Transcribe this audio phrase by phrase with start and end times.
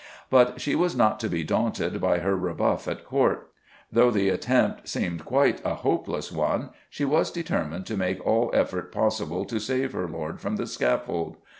[0.31, 3.47] But she was not to be daunted by her rebuff at Court.
[3.91, 8.91] Though the attempt seemed quite a hopeless one, she was determined to make all effort
[8.91, 11.37] possible to save her lord from the scaffold.